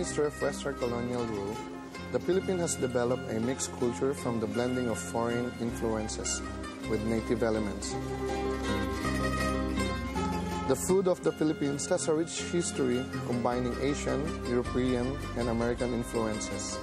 [0.00, 1.54] history of Western colonial rule,
[2.12, 6.40] the Philippines has developed a mixed culture from the blending of foreign influences
[6.88, 7.92] with native elements.
[10.72, 16.78] The food of the Philippines has a rich history combining Asian, European, and American influences.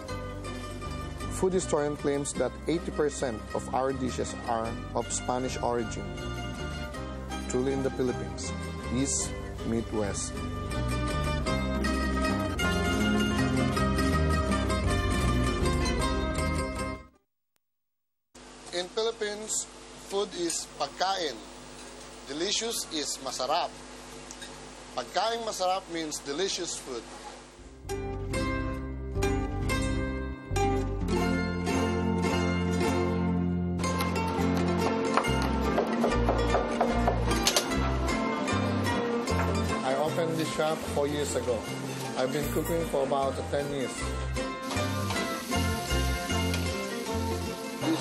[1.42, 6.06] Food historian claims that 80% of our dishes are of Spanish origin.
[7.50, 8.54] Truly in the Philippines,
[8.94, 9.34] East
[9.66, 10.34] meet West.
[20.28, 21.36] Food is pagkain.
[22.28, 23.70] Delicious is masarap.
[24.96, 27.04] Pagkain masarap means delicious food.
[39.86, 41.60] I opened this shop four years ago.
[42.18, 44.57] I've been cooking for about 10 years.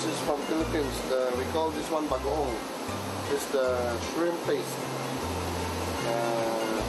[0.07, 0.95] Is from Philippines.
[1.09, 2.53] The, we call this one bagoong.
[3.33, 3.67] It's the
[4.07, 4.77] shrimp paste.
[6.07, 6.81] Uh,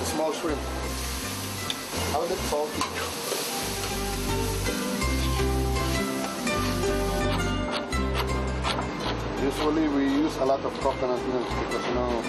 [0.00, 0.60] the small shrimp.
[2.12, 2.82] How is it salty?
[9.44, 12.22] Usually we use a lot of coconut milk because you know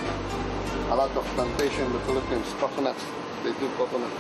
[0.92, 3.04] a lot of plantation in the Philippines, coconuts.
[3.44, 4.12] They do coconut.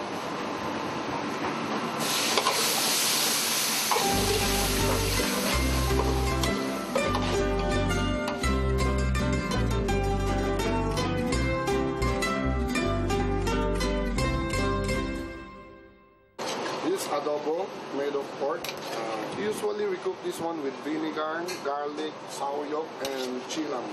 [18.55, 18.73] Pork.
[18.95, 23.89] Uh, usually we cook this one with vinegar, garlic, sauyok, and chilang.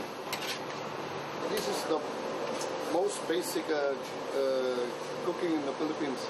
[1.50, 2.00] This is the
[2.92, 4.78] most basic uh, uh,
[5.24, 6.26] cooking in the Philippines.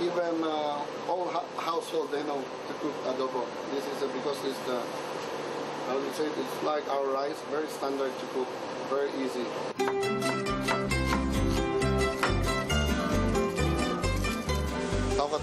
[0.00, 1.26] Even uh, all
[1.56, 3.46] household they know to cook adobo.
[3.72, 4.80] This is uh, because it's the
[5.88, 8.48] I would say it's like our rice, very standard to cook,
[8.90, 10.57] very easy.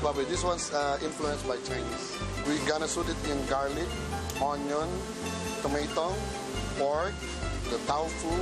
[0.01, 0.27] Baboy.
[0.27, 2.17] This one's uh, influenced by Chinese.
[2.47, 3.87] We're gonna suit it in garlic,
[4.41, 4.89] onion,
[5.61, 6.13] tomato,
[6.77, 7.13] pork,
[7.69, 8.33] the tofu,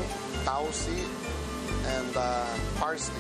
[0.46, 1.02] tausi,
[1.98, 2.46] and uh,
[2.78, 3.20] parsley.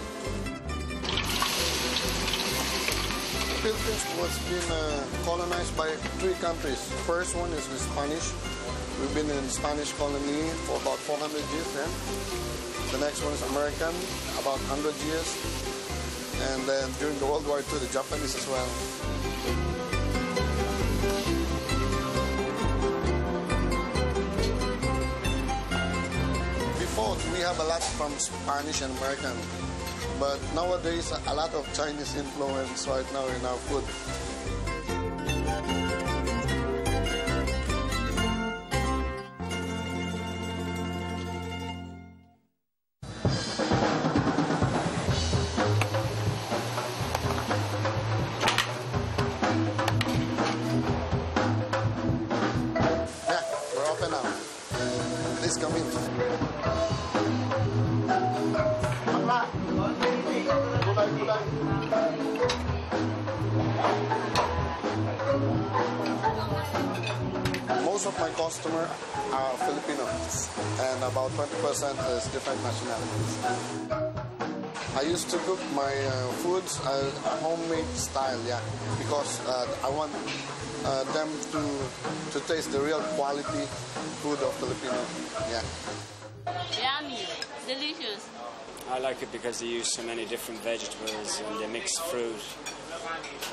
[3.63, 5.89] Philippines was been uh, colonized by
[6.19, 6.83] three countries.
[7.07, 8.33] First one is the Spanish.
[8.99, 11.91] We've been in Spanish colony for about 400 years then.
[12.91, 13.95] The next one is American,
[14.38, 15.72] about 100 years.
[16.51, 18.67] And then during the World War II, the Japanese as well.
[26.79, 29.37] Before, we have a lot from Spanish and American.
[30.19, 33.85] But nowadays, a lot of Chinese influence right now in our food.
[67.83, 68.90] Most of my customers
[69.34, 70.49] are Filipinos,
[70.79, 73.43] and about 20% is different nationalities.
[74.95, 77.11] I used to cook my uh, foods uh,
[77.43, 78.61] homemade style, yeah,
[78.97, 80.13] because uh, I want
[80.85, 81.61] uh, them to
[82.31, 83.67] to taste the real quality
[84.23, 84.96] food of Filipino.
[85.51, 85.63] Yeah.
[86.79, 87.28] Yummy,
[87.67, 88.29] delicious.
[88.91, 92.41] I like it because they use so many different vegetables and they mix fruit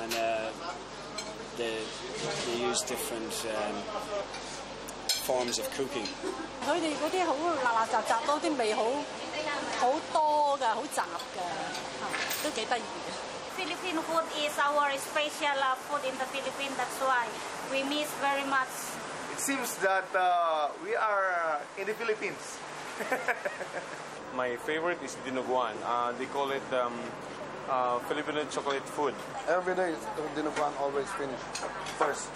[0.01, 0.50] and uh,
[1.57, 1.75] they,
[2.47, 3.75] they use different um,
[5.27, 6.07] forms of cooking.
[6.65, 8.83] 佢哋嗰啲好辣辣杂杂咯，啲味好
[9.80, 11.03] 好多㗎，好杂
[11.36, 11.39] 㗎，
[12.00, 13.12] 吓都几得意嘅。
[13.57, 16.75] Philippine food is our special uh, food in the Philippines.
[16.77, 17.25] That's why
[17.71, 18.68] we miss very much.
[19.33, 22.57] It seems that uh, we are uh, in the Philippines.
[24.37, 25.75] My favorite is dinuguan.
[25.85, 26.94] Uh, they call it um,
[27.69, 29.14] uh, Filipino chocolate food.
[29.49, 29.94] Every day,
[30.37, 31.41] dinuguan always finish
[31.99, 32.29] first.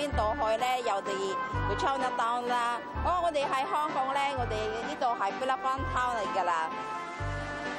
[0.00, 1.12] 邊度去咧，有哋
[1.68, 2.80] 會 China Town 啦。
[3.04, 4.56] 哦，我哋喺香港咧，我哋
[4.88, 6.70] 呢度係菲律賓 town 嚟㗎啦。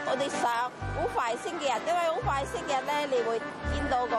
[0.06, 3.39] 我哋上好快星期日，因為好快星期日咧，你會
[3.73, 4.15] 見到個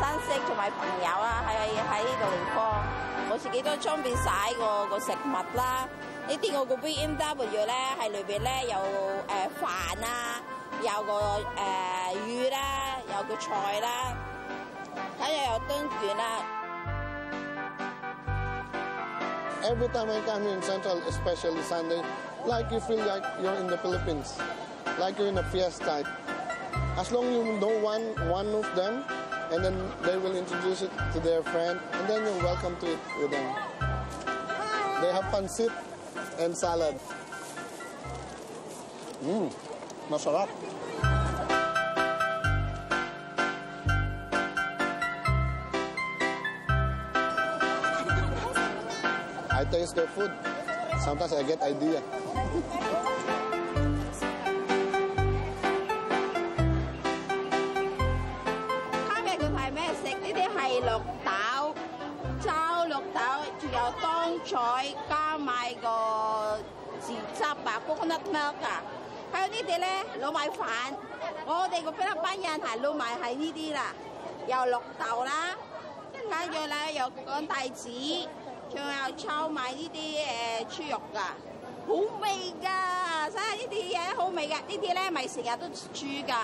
[0.00, 2.82] 親戚同埋朋友啦，喺喺呢度地方。
[3.30, 5.86] 我自己都裝備晒個個食物啦。
[6.26, 8.78] 呢啲我個 BMW 咧，喺裏邊咧有
[9.28, 10.40] 誒飯啊，
[10.80, 11.12] 有個
[11.56, 14.12] 誒魚啦，有個菜啦，
[15.20, 16.63] 睇下有冬卷啦。
[19.64, 22.02] Every time I come here in Central, especially Sunday,
[22.44, 24.36] like you feel like you're in the Philippines,
[25.00, 26.04] like you're in a fiesta.
[27.00, 29.04] As long you know one one of them,
[29.50, 29.72] and then
[30.02, 33.48] they will introduce it to their friend, and then you're welcome to it with them.
[35.00, 35.72] They have pancit
[36.38, 37.00] and salad.
[39.24, 39.48] Mmm,
[40.12, 40.52] masarap.
[49.83, 50.31] taste their food.
[51.03, 52.01] Sometimes I get idea.
[59.15, 60.03] 今日佢系咩食？
[60.19, 61.29] 呢啲系绿豆、
[62.41, 63.19] 炒绿豆，
[63.59, 65.87] 仲有当菜加埋个
[67.01, 68.81] 豉汁啊，coconut milk 啊。
[69.31, 69.87] 还有呢啲咧
[70.21, 70.63] 捞米饭，
[71.45, 73.93] 我哋个菲律宾人系捞埋系呢啲啦，
[74.47, 75.55] 有绿豆啦，
[76.13, 77.89] 跟住咧有干带子，
[78.70, 81.20] 仲有炒埋呢啲誒豬肉㗎。
[81.86, 84.52] 好味㗎，所以呢啲嘢好味㗎。
[84.52, 86.34] 呢啲咧咪成日都煮㗎，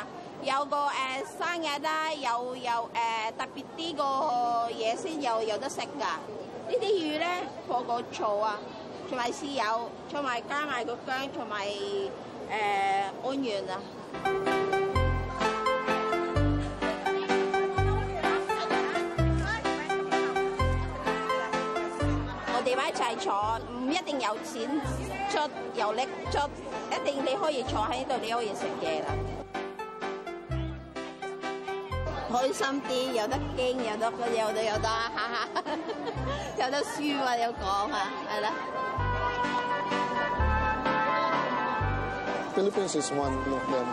[0.42, 0.90] 有個誒、
[1.38, 4.04] 生日啦，有有誒、特別啲個
[4.70, 6.04] 嘢先有有得食㗎。
[6.68, 7.28] 呢啲魚咧
[7.66, 8.58] 放個醋啊，
[9.08, 12.50] 同埋豉油，同埋加埋個薑，同埋誒
[13.24, 14.99] 安源啊。
[22.70, 24.80] 哋咪一齊坐，唔一定有錢
[25.28, 26.38] 出，有力出，
[26.94, 29.06] 一定你可以坐喺度，你可以食嘢啦。
[32.30, 35.48] 開心啲，有得驚，有得有得有得哈哈，
[36.58, 38.52] 有得輸啊，有講啊，係啦。
[42.54, 43.86] Philippines is one of them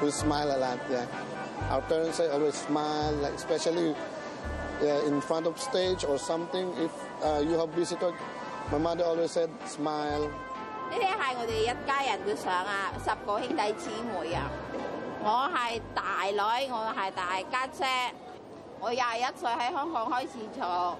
[0.00, 0.78] who smile a lot.
[0.90, 1.06] Yeah,
[1.70, 3.94] our parents always smile, like especially
[4.82, 6.72] in front of stage or something.
[6.78, 6.90] If
[7.24, 8.12] uh, you have visitor,
[8.72, 10.28] my mother always said smile.
[10.88, 14.50] 呢啲係我哋一家人嘅相啊，十個兄弟姊妹啊。
[15.24, 17.84] 我係大女，我係大家姐。
[18.78, 20.96] 我廿一歲喺香港開始做，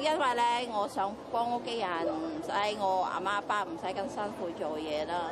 [0.00, 2.50] 因為咧我想幫屋企人，唔使
[2.80, 5.30] 我阿媽阿爸唔使咁辛苦做嘢啦。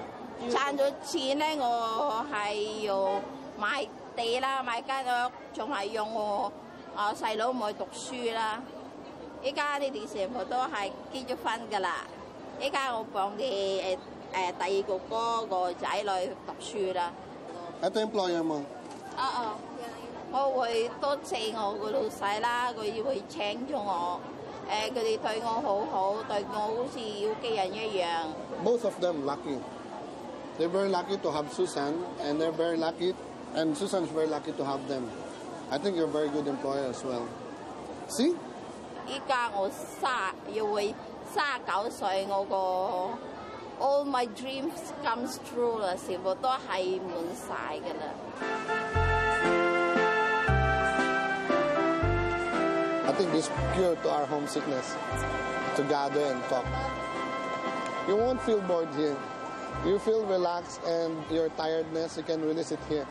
[0.49, 3.21] 賺咗錢咧，我係要
[3.59, 6.51] 買地啦，買間屋，仲係用我
[6.97, 8.63] 啊細佬唔去讀書啦。
[9.43, 12.05] 依家呢啲全部都係結咗婚㗎啦。
[12.61, 13.99] 依家我幫嘅誒
[14.33, 17.13] 誒第二個哥個仔女讀書啦。
[17.83, 18.63] Ito employer mo.
[19.17, 19.57] 啊啊！
[20.33, 24.19] 我會多謝我個老細啦，佢會請咗我，
[24.69, 28.07] 誒佢哋對我好好，對我好似屋企人一樣。
[28.65, 29.59] Most of them lucky.
[30.59, 33.15] They're very lucky to have Susan, and they're very lucky,
[33.55, 35.03] and Susan's very lucky to have them.
[35.74, 37.28] I think you're a very good employer as well.
[38.08, 38.36] See?
[39.08, 40.94] 依家我卅要会
[41.36, 48.14] 卅九岁，我个 all my dreams comes true 啦，全部都系满晒㗎啦。
[53.08, 54.96] I think this cure to our homesickness
[55.76, 56.66] to gather and talk.
[58.08, 59.16] You won't feel bored here.
[59.86, 63.06] You feel relaxed and your tiredness, you can release it here.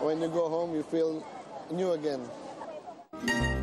[0.00, 1.22] When you go home, you feel
[1.71, 3.62] new again.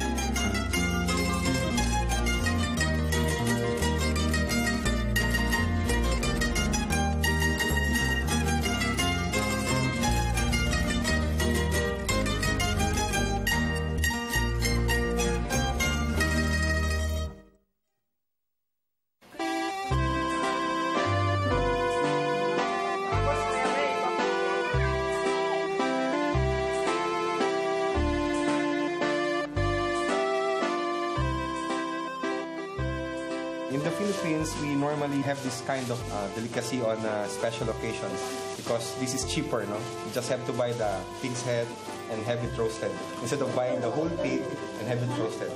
[35.41, 38.21] Have this kind of uh, delicacy on uh, special occasions
[38.57, 39.77] because this is cheaper, no?
[39.77, 41.67] You just have to buy the pig's head
[42.11, 42.91] and have it roasted
[43.23, 44.43] instead of buying the whole pig
[44.79, 45.51] and have it roasted.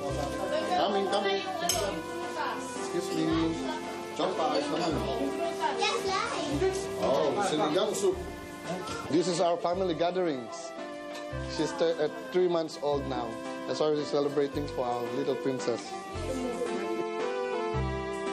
[0.72, 1.42] Coming, coming.
[2.80, 3.54] Excuse me.
[4.16, 4.94] Chompa, ayos naman.
[7.02, 8.16] Oh, sinigang soup.
[9.10, 10.72] This is our family gatherings.
[11.56, 13.28] She's uh, three months old now.
[13.66, 15.82] That's why we're celebrating for our little princess.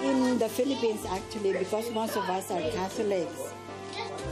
[0.03, 3.53] In the Philippines, actually, because most of us are Catholics,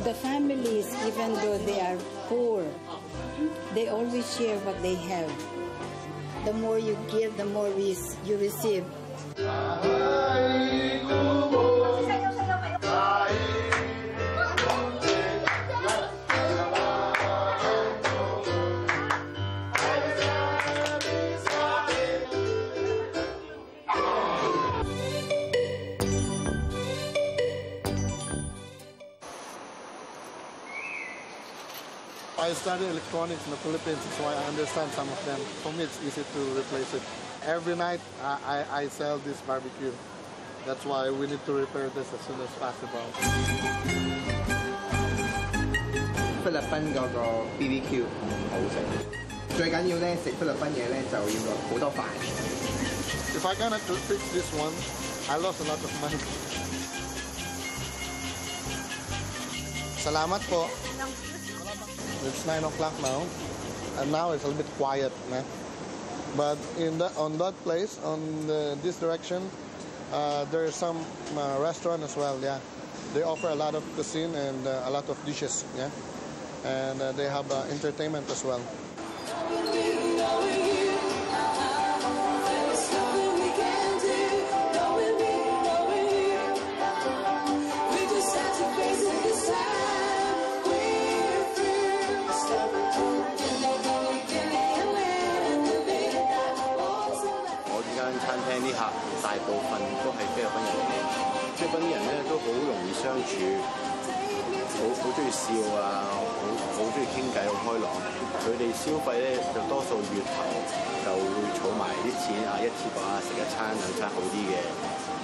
[0.04, 1.98] the families, even though they are
[2.28, 2.66] poor,
[3.76, 5.32] they always share what they have.
[6.46, 8.86] The more you give, the more you receive.
[32.59, 35.39] studied electronics in the Philippines, so I understand some of them.
[35.63, 37.03] For me, it's easy to replace it.
[37.47, 39.93] Every night, I, I, I sell this barbecue.
[40.67, 43.05] That's why we need to repair this as soon as possible.
[46.45, 47.21] 菲律宾嗰个
[47.59, 48.05] BBQ
[48.51, 48.77] 好食，
[49.57, 52.05] 最紧要咧食菲律宾嘢咧就要落好多饭。
[53.35, 54.73] If I cannot fix this one,
[55.31, 56.19] I lost a lot of money.
[60.05, 60.69] Salamat po.
[62.26, 63.24] It's 9 o'clock now,
[64.00, 65.12] and now it's a little bit quiet.
[65.32, 65.42] Nah?
[66.36, 69.50] But in the, on that place, on the, this direction,
[70.12, 70.98] uh, there is some
[71.36, 72.40] uh, restaurant as well.
[72.42, 72.60] Yeah,
[73.14, 75.66] they offer a lot of cuisine and uh, a lot of dishes.
[75.78, 75.90] Yeah,
[76.66, 78.62] and uh, they have uh, entertainment as well.
[99.46, 100.94] 部分都係菲律賓人嚟，
[101.56, 103.32] 菲律賓啲人咧都好容易相處，
[104.76, 106.20] 好好中意笑啊，好
[106.76, 107.88] 好中意傾偈，好開朗。
[108.40, 110.38] 佢哋消費咧就多數月頭
[111.04, 111.24] 就會
[111.58, 114.56] 儲埋啲錢啊，一次過啊食一餐兩餐好啲嘅，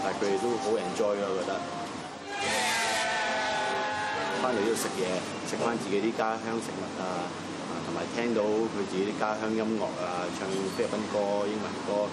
[0.04, 1.54] 但係佢哋都好 enjoy 咯，我覺得。
[4.44, 5.10] 翻嚟呢度食嘢，
[5.50, 7.26] 食翻自己啲家鄉食物啊，
[7.88, 10.46] 同埋聽到佢自己啲家鄉音樂啊，唱
[10.78, 12.06] 菲律賓歌、英文歌，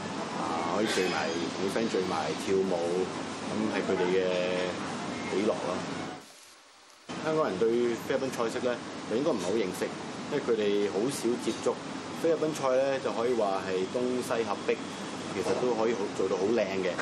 [0.87, 1.29] 聚埋
[1.61, 2.75] 女 friend 聚埋跳舞，
[3.49, 4.21] 咁係佢哋嘅
[5.31, 5.77] 喜樂咯。
[7.25, 7.69] 香港人對
[8.09, 8.77] 菲律賓菜式咧，
[9.11, 9.87] 就應該唔係好認識，
[10.33, 11.73] 因為佢哋好少接觸
[12.23, 14.77] 菲律賓菜咧，就可以話係東西合璧，
[15.35, 16.93] 其實都可以好做到好靚嘅。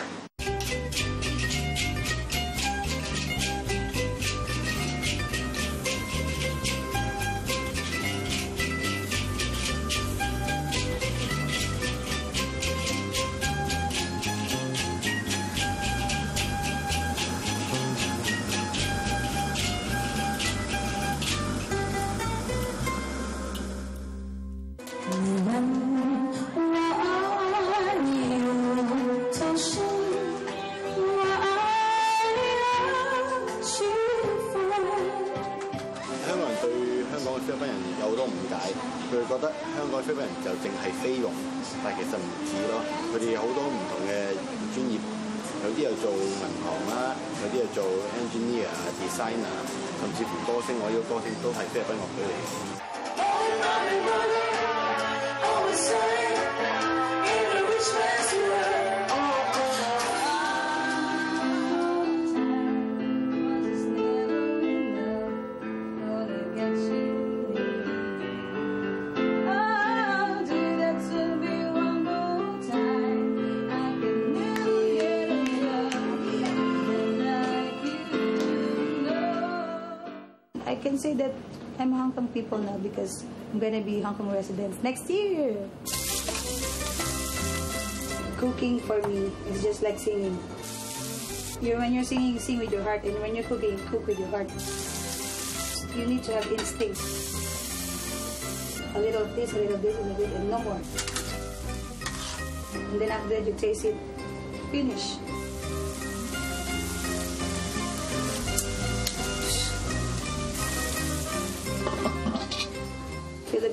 [38.29, 38.53] 誤解，
[39.09, 41.27] 佢哋覺得香港嘅菲律賓人就淨係菲傭，
[41.83, 42.73] 但係其實唔止咯。
[43.11, 44.11] 佢哋有好多唔同嘅
[44.73, 44.99] 專業，
[45.65, 47.81] 有啲又做銀行啦，有啲又做
[48.21, 49.55] engineer 啊、designer，
[50.01, 52.33] 甚至乎歌星，我呢個歌星都係菲律賓樂隊嚟
[54.28, 54.28] 嘅。
[80.80, 81.32] can say that
[81.78, 85.56] I'm Hong Kong people now because I'm gonna be Hong Kong residents next year.
[88.40, 90.40] Cooking for me is just like singing.
[91.60, 94.18] You when you're singing, you sing with your heart, and when you're cooking, cook with
[94.18, 94.48] your heart.
[95.92, 96.96] You need to have instinct.
[98.96, 100.80] A little of this, a little of this, a little and no more.
[102.72, 103.96] And then after that, you taste it.
[104.72, 105.19] Finish.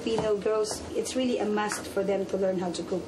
[0.07, 3.03] Filipino girls, it's really a must for them to learn how to cook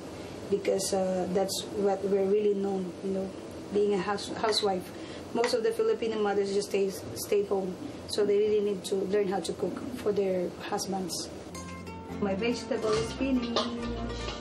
[0.49, 3.29] because uh, that's what we're really known, you know,
[3.73, 4.91] being a house, housewife.
[5.33, 7.73] Most of the Filipino mothers just stay stay home,
[8.07, 11.29] so they really need to learn how to cook for their husbands.
[12.19, 14.38] My vegetable is finished.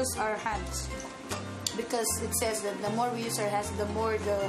[0.00, 0.88] Use our hands.
[1.76, 4.40] because it says that the more we use our hands, the more the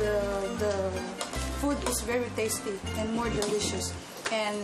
[0.00, 0.14] the
[0.62, 0.74] the
[1.60, 3.92] food is very tasty and more delicious,
[4.32, 4.58] and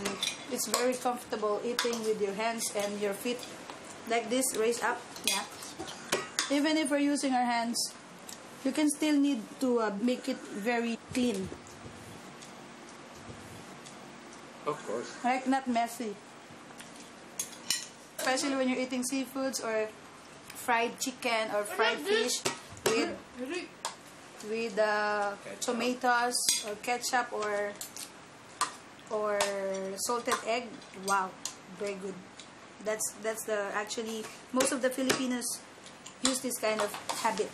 [0.51, 3.39] it's very comfortable eating with your hands and your feet
[4.09, 4.99] like this, raised up.
[5.29, 5.45] Yeah.
[6.51, 7.77] Even if we're using our hands,
[8.65, 11.47] you can still need to uh, make it very clean,
[14.67, 15.13] Of course.
[15.23, 15.45] right?
[15.47, 16.17] Not messy.
[18.29, 19.89] Especially when you're eating seafoods or
[20.53, 22.45] fried chicken or fried fish
[22.85, 23.17] with
[24.51, 26.37] with uh, tomatoes
[26.69, 27.73] or ketchup or
[29.11, 29.39] or
[29.97, 30.69] salted egg.
[31.07, 31.31] Wow,
[31.81, 32.13] very good.
[32.85, 35.49] That's that's the actually most of the Filipinos
[36.23, 36.93] use this kind of
[37.25, 37.49] habit.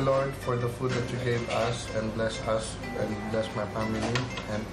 [0.00, 3.66] You, Lord, for the food that you gave us and bless us and bless my
[3.66, 4.00] family
[4.52, 4.64] and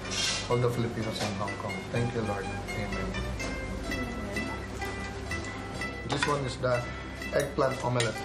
[0.48, 1.74] all the Filipinos in Hong Kong.
[1.92, 2.46] Thank you, Lord.
[2.72, 3.08] Amen.
[6.08, 6.82] This one is the
[7.34, 8.16] eggplant omelette.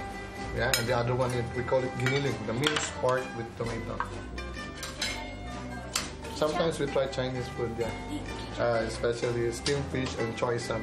[0.55, 3.99] Yeah, and the other one is, we call it giniling, the minced pork with tomato.
[6.35, 7.89] Sometimes we try Chinese food, yeah.
[8.59, 10.81] Uh, especially steamed fish and choy sam.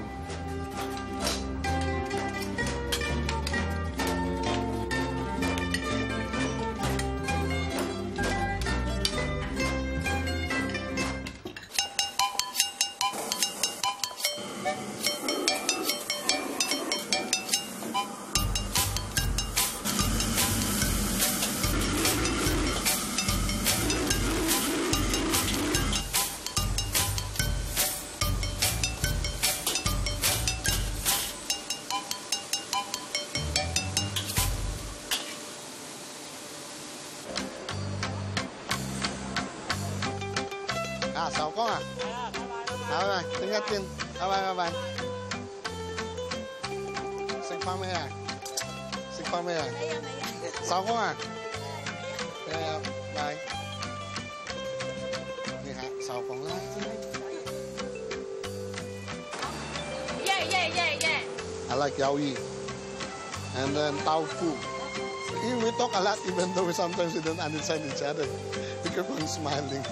[41.21, 41.81] à sáu con à?
[42.91, 43.85] À bye bye tính hát tiếng
[44.21, 44.73] à bye bye bye.
[47.49, 48.09] Sinh phong mấy à?
[49.17, 49.65] Sinh phong mấy à?
[50.65, 51.15] Sáu con à?
[52.49, 52.79] Đây à,
[53.15, 53.37] bye.
[55.65, 56.55] Đây ha, sầu con nhé,
[60.25, 61.23] yeah yeah yeah yeah,
[61.71, 62.37] I like yaoi
[63.57, 64.47] and then tau fu.
[65.63, 68.27] We talk a lot even though we sometimes we don't understand each other.
[68.83, 69.85] Because everyone's smiling.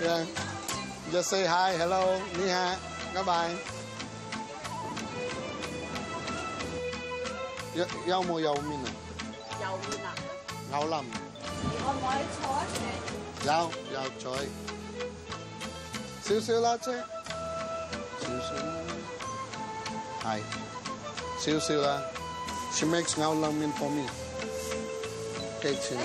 [0.00, 0.24] Yeah.
[1.12, 2.76] Just say hi, hello, ni ha,
[3.24, 3.54] bye.
[7.74, 8.88] 有有冇有面啊？
[9.60, 10.14] 有面啊？
[10.70, 12.42] 牛腩可唔可以坐？
[13.44, 13.50] 有
[13.92, 14.24] 有坐，
[16.22, 16.86] 少少啦姐，
[18.20, 18.66] 少少啦，
[20.24, 20.26] 係
[21.40, 22.02] 少少啦。
[22.72, 24.06] She makes 牛腩面 for me。
[25.62, 26.02] 幾錢啊？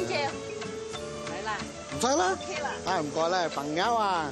[1.30, 1.58] 嚟啦。
[1.92, 4.32] 唔使啦 OK 啦，啊唔該咧，朋友啊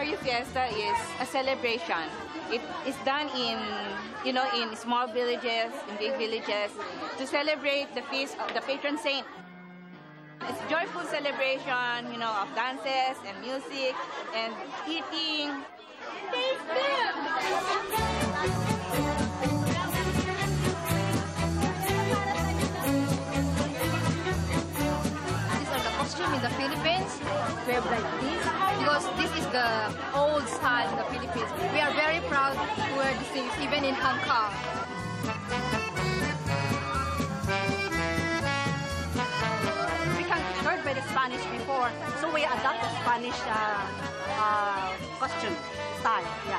[0.00, 2.08] Barrio Fiesta is a celebration.
[2.50, 3.58] It is done in,
[4.24, 6.72] you know, in small villages, in big villages,
[7.18, 9.26] to celebrate the feast of the patron saint.
[10.48, 13.94] It's joyful celebration, you know, of dances and music
[14.34, 14.54] and
[14.88, 15.52] eating.
[16.32, 16.64] These
[25.68, 27.20] are the costume in the Philippines.
[27.66, 28.59] We have like this
[28.90, 29.70] because this is the
[30.16, 31.50] old style in the Philippines.
[31.72, 34.50] We are very proud to wear these things even in Hong Kong.
[40.18, 43.86] We conquered by the Spanish before, so we adopt the Spanish uh,
[44.34, 45.56] uh, costume
[46.00, 46.26] style.
[46.48, 46.58] Yeah.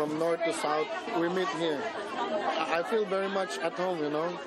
[0.00, 0.86] From north to south,
[1.18, 1.82] we meet here.
[2.16, 4.38] I I feel very much at home, you know.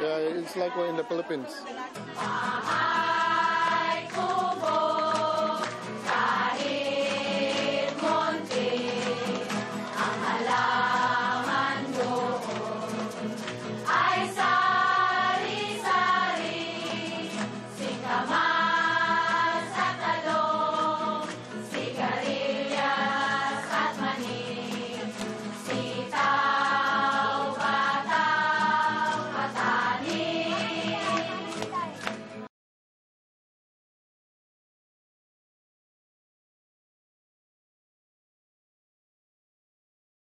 [0.00, 1.60] Yeah, it's like we're in the Philippines.